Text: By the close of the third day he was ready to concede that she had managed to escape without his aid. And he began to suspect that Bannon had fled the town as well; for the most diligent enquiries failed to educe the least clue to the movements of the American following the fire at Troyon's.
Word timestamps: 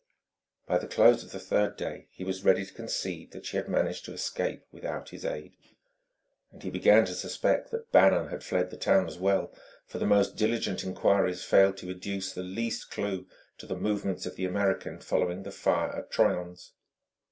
By 0.65 0.79
the 0.79 0.87
close 0.87 1.23
of 1.23 1.31
the 1.31 1.39
third 1.39 1.77
day 1.77 2.07
he 2.09 2.23
was 2.23 2.43
ready 2.43 2.65
to 2.65 2.73
concede 2.73 3.33
that 3.33 3.45
she 3.45 3.57
had 3.57 3.67
managed 3.69 4.03
to 4.05 4.13
escape 4.13 4.63
without 4.71 5.09
his 5.09 5.23
aid. 5.23 5.55
And 6.51 6.63
he 6.63 6.71
began 6.71 7.05
to 7.05 7.13
suspect 7.13 7.69
that 7.69 7.91
Bannon 7.91 8.29
had 8.29 8.43
fled 8.43 8.71
the 8.71 8.77
town 8.77 9.05
as 9.05 9.19
well; 9.19 9.53
for 9.85 9.99
the 9.99 10.07
most 10.07 10.35
diligent 10.35 10.83
enquiries 10.83 11.43
failed 11.43 11.77
to 11.77 11.91
educe 11.91 12.33
the 12.33 12.41
least 12.41 12.89
clue 12.89 13.27
to 13.59 13.67
the 13.67 13.77
movements 13.77 14.25
of 14.25 14.37
the 14.37 14.45
American 14.45 14.97
following 14.99 15.43
the 15.43 15.51
fire 15.51 15.95
at 15.95 16.09
Troyon's. 16.09 16.73